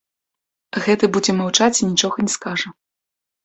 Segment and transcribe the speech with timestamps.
[0.85, 2.69] Гэты будзе маўчаць і нічога не скажа.